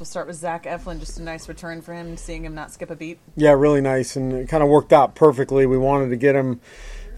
We'll 0.00 0.06
start 0.06 0.28
with 0.28 0.36
Zach 0.36 0.64
Eflin. 0.64 0.98
Just 0.98 1.18
a 1.18 1.22
nice 1.22 1.46
return 1.46 1.82
for 1.82 1.92
him, 1.92 2.16
seeing 2.16 2.46
him 2.46 2.54
not 2.54 2.72
skip 2.72 2.88
a 2.88 2.96
beat. 2.96 3.18
Yeah, 3.36 3.50
really 3.50 3.82
nice, 3.82 4.16
and 4.16 4.32
it 4.32 4.48
kind 4.48 4.62
of 4.62 4.70
worked 4.70 4.94
out 4.94 5.14
perfectly. 5.14 5.66
We 5.66 5.76
wanted 5.76 6.08
to 6.08 6.16
get 6.16 6.34
him 6.34 6.58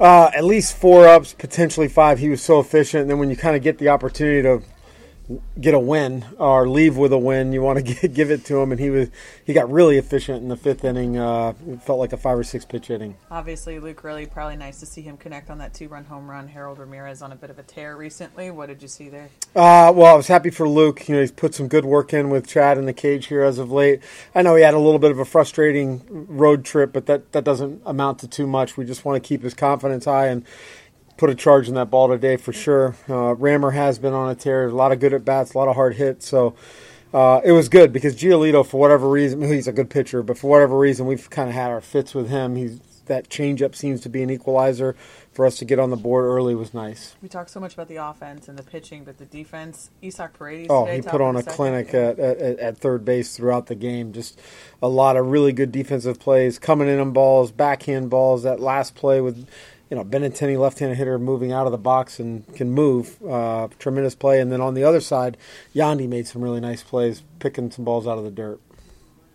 uh, 0.01 0.33
at 0.35 0.43
least 0.43 0.77
four 0.77 1.07
ups, 1.07 1.33
potentially 1.33 1.87
five. 1.87 2.19
He 2.19 2.29
was 2.29 2.43
so 2.43 2.59
efficient. 2.59 3.03
And 3.03 3.11
then 3.13 3.21
when 3.21 3.31
you 3.31 3.37
kind 3.37 3.55
of 3.55 3.63
get 3.63 3.79
the 3.79 3.89
opportunity 3.91 4.43
to 4.43 4.65
get 5.61 5.75
a 5.75 5.79
win 5.79 6.25
or 6.39 6.69
leave 6.69 6.97
with 6.97 7.13
a 7.13 7.19
win. 7.19 7.53
You 7.53 7.63
want 7.63 7.87
to 7.87 8.09
give 8.09 8.31
it 8.31 8.45
to 8.47 8.61
him, 8.61 8.73
and 8.73 8.81
he 8.81 8.91
was 8.91 9.09
he 9.45 9.53
got 9.53 9.71
really 9.71 9.99
efficient 9.99 10.43
in 10.43 10.49
the 10.49 10.57
fifth 10.57 10.85
inning. 10.85 11.17
Uh, 11.17 11.55
it 11.69 11.83
felt 11.83 11.99
like 11.99 12.13
a 12.13 12.17
five 12.17 12.39
or 12.39 12.45
six 12.45 12.65
pitch 12.65 12.91
inning. 12.91 13.17
Obviously, 13.31 13.79
Luke 13.79 14.05
really 14.05 14.27
probably 14.27 14.57
nice 14.57 14.81
to 14.81 14.87
see 14.87 15.03
him 15.03 15.17
connect 15.17 15.51
on 15.51 15.59
that 15.59 15.75
two 15.75 15.89
run 15.89 16.05
home 16.05 16.29
run. 16.29 16.49
Harold 16.49 16.79
Ramirez 16.79 17.23
on 17.23 17.33
a 17.33 17.37
bit 17.37 17.51
of 17.51 17.59
a 17.59 17.63
tear 17.63 17.97
recently. 17.97 18.51
What 18.51 18.67
did 18.67 18.83
you 18.83 18.89
see 18.89 19.09
there? 19.09 19.29
Uh, 19.55 19.93
well, 19.95 20.07
I 20.07 20.15
was 20.15 20.29
happy 20.29 20.51
for 20.51 20.69
Luke. 20.69 21.09
You 21.09 21.17
know, 21.17 21.21
he's 21.21 21.33
put 21.33 21.55
some 21.55 21.69
good 21.69 21.85
work 21.85 22.13
in 22.13 22.31
with 22.31 22.47
Chad 22.47 22.79
in 22.79 22.87
the 22.87 22.93
cage 22.93 23.27
here 23.27 23.43
as 23.43 23.59
of 23.59 23.71
late. 23.71 24.01
I 24.35 24.43
know 24.43 24.57
he 24.57 24.63
had 24.63 24.75
a 24.75 24.79
little 24.79 24.99
bit 24.99 25.11
of 25.11 25.19
a 25.19 25.25
frustrating 25.25 26.03
road 26.09 26.65
trip, 26.65 26.93
but 26.93 27.07
that 27.07 27.33
that 27.33 27.45
doesn't 27.45 27.83
amount 27.85 28.19
to 28.21 28.29
too 28.29 28.47
much. 28.47 28.77
We 28.77 28.85
just 28.85 29.05
want 29.05 29.23
to 29.23 29.27
keep 29.27 29.43
his 29.43 29.55
confidence 29.55 30.05
high 30.05 30.27
and 30.27 30.45
put 31.17 31.31
a 31.31 31.35
charge 31.35 31.69
in 31.69 31.75
that 31.75 31.91
ball 31.91 32.09
today 32.09 32.37
for 32.37 32.53
sure. 32.53 32.97
Uh, 33.09 33.35
Rammer 33.35 33.71
has 33.73 33.99
been 33.99 34.13
on 34.13 34.31
a 34.31 34.35
tear, 34.35 34.67
a 34.67 34.75
lot 34.75 34.93
of 34.93 35.01
good 35.01 35.13
at 35.13 35.25
bats, 35.25 35.55
a 35.55 35.59
lot 35.59 35.69
of 35.69 35.75
hard 35.75 35.97
hits. 35.97 36.29
So 36.29 36.55
uh, 37.13 37.41
it 37.45 37.53
was 37.53 37.69
good 37.69 37.93
because 37.93 38.17
Giolito, 38.17 38.67
for 38.67 38.79
whatever 38.79 39.09
reason, 39.09 39.43
he's 39.43 39.69
a 39.69 39.73
good 39.73 39.91
pitcher, 39.91 40.23
but 40.23 40.39
for 40.39 40.49
whatever 40.49 40.79
reason, 40.79 41.07
we've 41.07 41.29
kind 41.31 41.49
of 41.49 41.55
had 41.55 41.71
our 41.71 41.81
fits 41.81 42.15
with 42.15 42.29
him. 42.29 42.57
He's 42.57 42.81
that 43.07 43.29
changeup 43.29 43.75
seems 43.75 44.01
to 44.01 44.09
be 44.09 44.23
an 44.23 44.31
equalizer 44.31 44.95
for 45.33 45.47
us 45.47 45.57
to 45.59 45.65
get 45.65 45.79
on 45.79 45.91
the 45.91 45.97
board 45.97 46.25
early 46.25 46.55
was 46.55 46.75
nice. 46.75 47.17
We 47.23 47.29
talk 47.29 47.49
so 47.49 47.59
much 47.59 47.75
about 47.75 47.89
the 47.89 47.97
offense 47.97 48.49
and 48.49 48.59
the 48.59 48.63
pitching, 48.63 49.05
but 49.05 49.19
the 49.19 49.25
defense, 49.25 49.91
Isaac 50.05 50.35
Paredes. 50.35 50.69
Oh, 50.71 50.85
he 50.87 51.03
put 51.03 51.21
on 51.21 51.37
a 51.37 51.41
second. 51.41 51.57
clinic 51.57 51.95
at, 51.95 52.19
at, 52.19 52.59
at 52.59 52.79
third 52.79 53.05
base 53.05 53.37
throughout 53.37 53.67
the 53.67 53.75
game. 53.75 54.13
Just 54.13 54.41
a 54.83 54.89
lot 54.89 55.17
of 55.17 55.27
really 55.27 55.53
good 55.53 55.73
defensive 55.73 56.21
plays, 56.21 56.59
coming 56.59 56.89
in 56.89 57.01
on 57.01 57.13
balls, 57.13 57.51
backhand 57.51 58.11
balls. 58.11 58.43
That 58.43 58.61
last 58.61 58.95
play 58.95 59.21
with 59.21 59.49
you 59.93 59.97
know, 59.97 60.05
Benintendi, 60.07 60.59
left-handed 60.59 60.97
hitter, 60.97 61.19
moving 61.19 61.53
out 61.53 61.67
of 61.67 61.73
the 61.73 61.77
box 61.77 62.19
and 62.19 62.51
can 62.55 62.71
move. 62.71 63.23
Uh, 63.23 63.69
tremendous 63.79 64.15
play. 64.15 64.41
And 64.41 64.51
then 64.51 64.59
on 64.59 64.73
the 64.73 64.85
other 64.85 65.03
side, 65.03 65.37
Yandy 65.75 66.09
made 66.09 66.27
some 66.27 66.41
really 66.41 66.61
nice 66.61 66.83
plays, 66.83 67.23
picking 67.41 67.71
some 67.71 67.85
balls 67.85 68.07
out 68.07 68.17
of 68.17 68.25
the 68.25 68.31
dirt. 68.31 68.59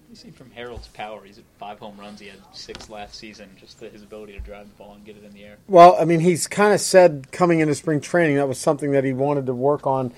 You 0.10 0.16
see 0.16 0.32
from 0.32 0.50
Harold's 0.50 0.88
power, 0.88 1.24
he's 1.24 1.38
at 1.38 1.44
five 1.60 1.78
home 1.78 1.96
runs. 2.00 2.20
He 2.20 2.26
had 2.26 2.40
six 2.54 2.90
last 2.90 3.14
season. 3.14 3.52
Just 3.56 3.80
the, 3.80 3.90
his 3.90 4.02
ability 4.02 4.34
to 4.34 4.40
drive 4.40 4.68
the 4.68 4.74
ball 4.84 4.96
and 4.96 5.06
get 5.06 5.16
it 5.16 5.24
in 5.24 5.32
the 5.32 5.44
air. 5.44 5.58
Well, 5.68 5.96
I 6.00 6.06
mean, 6.06 6.22
he's 6.22 6.48
kind 6.48 6.74
of 6.74 6.82
said 6.82 7.32
coming 7.32 7.60
into 7.60 7.76
spring 7.76 8.02
training 8.02 8.38
that 8.38 8.48
was 8.48 8.58
something 8.58 8.94
that 8.94 9.04
he 9.04 9.14
wanted 9.14 9.46
to 9.46 9.54
work 9.54 9.86
on. 9.86 10.12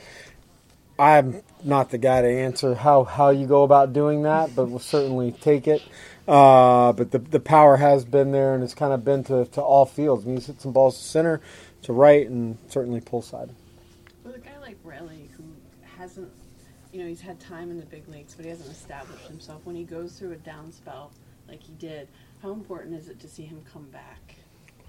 I'm 1.00 1.42
not 1.64 1.92
the 1.92 1.98
guy 1.98 2.22
to 2.22 2.28
answer 2.28 2.76
how, 2.76 3.06
how 3.06 3.30
you 3.30 3.48
go 3.48 3.64
about 3.64 3.94
doing 3.94 4.24
that, 4.24 4.54
but 4.54 4.70
we'll 4.70 4.80
certainly 4.80 5.32
take 5.32 5.66
it. 5.66 5.82
Uh, 6.28 6.92
but 6.92 7.10
the 7.10 7.18
the 7.18 7.40
power 7.40 7.78
has 7.78 8.06
been 8.06 8.32
there, 8.32 8.54
and 8.54 8.64
it's 8.64 8.76
kind 8.76 8.94
of 8.94 9.04
been 9.04 9.24
to, 9.24 9.46
to 9.46 9.62
all 9.62 9.86
fields. 9.86 10.26
I 10.26 10.28
mean, 10.28 10.38
he's 10.38 10.46
hit 10.46 10.62
some 10.62 10.74
balls 10.74 10.98
to 10.98 11.04
center, 11.04 11.42
to 11.84 11.94
right, 11.94 12.30
and 12.30 12.58
certainly 12.68 13.02
pull 13.02 13.24
side. 13.24 13.50
With 14.24 14.36
a 14.36 14.40
guy 14.40 14.60
like 14.60 14.78
Raley, 14.84 15.30
who 15.36 15.44
hasn't, 15.98 16.30
you 16.92 17.02
know, 17.02 17.08
he's 17.08 17.22
had 17.22 17.40
time 17.40 17.72
in 17.72 17.80
the 17.80 17.86
big 17.86 18.08
leagues, 18.10 18.36
but 18.36 18.46
he 18.46 18.52
hasn't 18.52 18.70
established 18.70 19.26
himself. 19.26 19.62
When 19.64 19.76
he 19.76 19.86
goes 19.86 20.20
through 20.20 20.34
a 20.34 20.38
down 20.38 20.72
spell 20.72 21.12
like 21.48 21.64
he 21.64 21.74
did, 21.74 22.10
how 22.44 22.52
important 22.52 22.94
is 22.94 23.08
it 23.08 23.20
to 23.22 23.28
see 23.28 23.46
him 23.46 23.64
come 23.74 23.86
back 23.86 24.36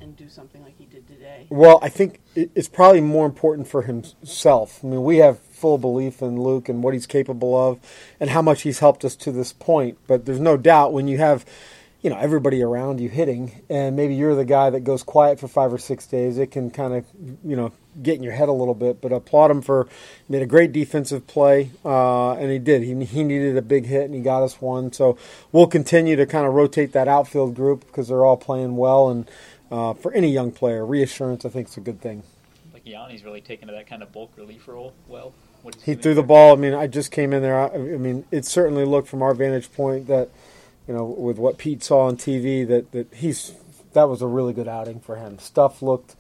and 0.01 0.17
do 0.17 0.29
something 0.29 0.63
like 0.63 0.77
he 0.79 0.87
did 0.87 1.07
today? 1.07 1.47
Well, 1.51 1.79
I 1.83 1.89
think 1.89 2.21
it's 2.35 2.69
probably 2.69 3.01
more 3.01 3.27
important 3.27 3.69
for 3.69 3.83
himself. 3.83 4.81
I 4.83 4.89
mean, 4.89 5.05
we 5.05 5.19
have 5.19 5.39
full 5.39 5.79
belief 5.79 6.23
in 6.23 6.41
Luke 6.41 6.69
and 6.69 6.83
what 6.83 6.95
he's 6.95 7.07
capable 7.07 7.57
of 7.57 7.79
and 8.19 8.31
how 8.31 8.43
much 8.43 8.63
he's 8.63 8.79
helped 8.79 9.05
us 9.05 9.15
to 9.17 9.33
this 9.33 9.53
point. 9.53 9.99
But 10.07 10.25
there's 10.25 10.41
no 10.41 10.57
doubt 10.57 10.93
when 10.93 11.07
you 11.07 11.19
have, 11.19 11.45
you 12.01 12.09
know, 12.09 12.17
everybody 12.17 12.63
around 12.63 12.99
you 13.01 13.11
hitting 13.11 13.61
and 13.69 13.95
maybe 13.95 14.15
you're 14.15 14.35
the 14.35 14.45
guy 14.45 14.71
that 14.71 14.81
goes 14.81 15.03
quiet 15.03 15.39
for 15.39 15.49
five 15.49 15.73
or 15.73 15.79
six 15.79 16.07
days, 16.07 16.39
it 16.39 16.51
can 16.51 16.71
kind 16.71 16.95
of, 16.95 17.05
you 17.45 17.57
know, 17.57 17.73
get 18.03 18.17
in 18.17 18.23
your 18.23 18.33
head 18.33 18.49
a 18.49 18.53
little 18.53 18.75
bit. 18.75 19.03
But 19.03 19.13
applaud 19.13 19.51
him 19.51 19.61
for 19.61 19.87
made 20.29 20.41
a 20.41 20.47
great 20.47 20.73
defensive 20.73 21.27
play, 21.27 21.71
uh, 21.85 22.33
and 22.33 22.51
he 22.51 22.59
did. 22.59 22.83
He, 22.83 23.05
he 23.05 23.23
needed 23.23 23.57
a 23.57 23.63
big 23.63 23.85
hit 23.85 24.05
and 24.05 24.15
he 24.15 24.21
got 24.21 24.43
us 24.43 24.63
one. 24.63 24.93
So 24.93 25.19
we'll 25.53 25.67
continue 25.67 26.17
to 26.17 26.25
kind 26.25 26.47
of 26.47 26.55
rotate 26.55 26.93
that 26.93 27.07
outfield 27.07 27.55
group 27.55 27.87
because 27.87 28.09
they're 28.09 28.25
all 28.25 28.39
playing 28.39 28.77
well 28.77 29.11
and 29.11 29.31
uh, 29.71 29.95
for 29.95 30.13
any 30.13 30.31
young 30.31 30.51
player, 30.51 30.85
reassurance 30.85 31.45
I 31.45 31.49
think 31.49 31.69
is 31.69 31.77
a 31.77 31.81
good 31.81 32.01
thing. 32.01 32.23
Like 32.73 32.87
Yonny's 32.87 33.25
really 33.25 33.41
taken 33.41 33.69
to 33.69 33.75
that 33.75 33.87
kind 33.87 34.03
of 34.03 34.13
bulk 34.13 34.33
relief 34.37 34.67
role 34.69 34.95
well. 35.09 35.33
He 35.85 35.95
threw 35.95 36.15
the 36.15 36.23
ball. 36.23 36.55
I 36.55 36.57
mean, 36.57 36.73
I 36.73 36.87
just 36.87 37.11
came 37.11 37.35
in 37.35 37.43
there. 37.43 37.59
I, 37.59 37.67
I 37.75 37.79
mean, 37.79 38.25
it 38.31 38.47
certainly 38.47 38.87
looked 38.87 39.09
from 39.09 39.21
our 39.21 39.35
vantage 39.35 39.71
point 39.73 40.07
that, 40.07 40.31
you 40.89 40.95
know, 40.95 41.05
with 41.05 41.37
what 41.37 41.59
Pete 41.59 41.83
saw 41.83 42.07
on 42.07 42.17
TV, 42.17 42.67
that 42.67 42.93
that 42.93 43.13
he's 43.15 43.53
that 43.93 44.09
was 44.09 44.23
a 44.23 44.27
really 44.27 44.53
good 44.53 44.69
outing 44.69 45.01
for 45.01 45.17
him. 45.17 45.39
Stuff 45.39 45.83
looked 45.83 46.15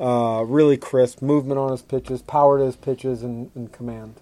uh, 0.00 0.44
really 0.46 0.76
crisp, 0.76 1.22
movement 1.22 1.58
on 1.58 1.70
his 1.70 1.82
pitches, 1.82 2.22
power 2.22 2.58
to 2.58 2.64
his 2.64 2.76
pitches, 2.76 3.22
and, 3.22 3.50
and 3.54 3.72
command. 3.72 4.14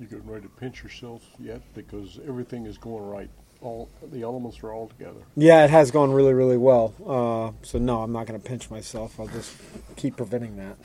You 0.00 0.06
getting 0.06 0.28
ready 0.28 0.42
to 0.42 0.48
pinch 0.48 0.82
yourself 0.82 1.22
yet? 1.38 1.60
Because 1.74 2.18
everything 2.26 2.66
is 2.66 2.78
going 2.78 3.06
right 3.06 3.30
all 3.62 3.88
the 4.10 4.22
elements 4.22 4.62
are 4.62 4.72
all 4.72 4.88
together. 4.88 5.20
Yeah, 5.36 5.64
it 5.64 5.70
has 5.70 5.90
gone 5.90 6.12
really, 6.12 6.34
really 6.34 6.56
well. 6.56 6.94
Uh, 7.06 7.52
so 7.64 7.78
no, 7.78 8.02
I'm 8.02 8.12
not 8.12 8.26
going 8.26 8.40
to 8.40 8.46
pinch 8.46 8.70
myself. 8.70 9.18
I'll 9.20 9.28
just 9.28 9.54
keep 9.96 10.16
preventing 10.16 10.56
that. 10.56 10.76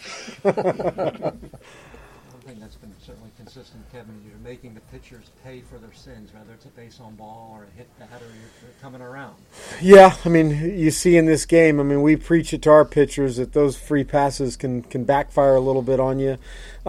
One 0.43 2.53
thing 2.53 2.61
that's 2.61 2.75
been 2.75 2.93
certainly 3.01 3.31
consistent, 3.35 3.83
Kevin, 3.91 4.15
is 4.19 4.29
you're 4.29 4.39
making 4.39 4.73
the 4.73 4.79
pitchers 4.91 5.25
pay 5.43 5.61
for 5.61 5.77
their 5.79 5.93
sins, 5.93 6.33
whether 6.33 6.53
it's 6.53 6.65
a 6.65 6.69
base 6.69 6.99
on 7.01 7.15
ball 7.15 7.57
or 7.57 7.63
a 7.63 7.77
hit 7.77 7.87
batter 7.99 8.25
you're 8.25 8.71
coming 8.81 9.01
around. 9.01 9.35
Yeah, 9.81 10.15
I 10.23 10.29
mean, 10.29 10.77
you 10.77 10.91
see 10.91 11.17
in 11.17 11.25
this 11.25 11.45
game, 11.45 11.79
I 11.79 11.83
mean, 11.83 12.01
we 12.01 12.15
preach 12.15 12.53
it 12.53 12.61
to 12.61 12.69
our 12.69 12.85
pitchers 12.85 13.37
that 13.37 13.53
those 13.53 13.75
free 13.75 14.03
passes 14.03 14.55
can, 14.55 14.83
can 14.83 15.03
backfire 15.03 15.55
a 15.55 15.59
little 15.59 15.81
bit 15.81 15.99
on 15.99 16.19
you. 16.19 16.37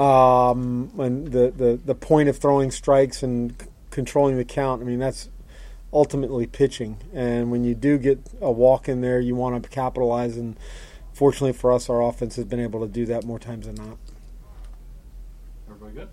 Um, 0.01 0.93
and 0.99 1.29
the, 1.29 1.51
the, 1.51 1.81
the 1.85 1.95
point 1.95 2.29
of 2.29 2.39
throwing 2.39 2.71
strikes 2.71 3.25
and 3.25 3.57
controlling 3.91 4.37
the 4.37 4.45
count, 4.45 4.81
I 4.81 4.85
mean, 4.85 5.01
that's 5.01 5.29
ultimately 5.93 6.47
pitching. 6.47 6.99
And 7.13 7.51
when 7.51 7.65
you 7.65 7.75
do 7.75 7.99
get 7.99 8.21
a 8.41 8.51
walk 8.51 8.89
in 8.89 9.01
there, 9.01 9.21
you 9.21 9.35
want 9.35 9.63
to 9.63 9.69
capitalize. 9.69 10.37
And 10.37 10.59
fortunately 11.13 11.53
for 11.53 11.73
us, 11.73 11.89
our 11.89 12.03
offense 12.03 12.37
has 12.37 12.45
been 12.45 12.61
able 12.61 12.81
to 12.81 12.89
do 12.89 13.07
that 13.07 13.25
more 13.25 13.39
times 13.39 13.67
than 13.67 13.77
not. 13.77 13.99
Everybody 15.69 15.95
good? 15.95 16.09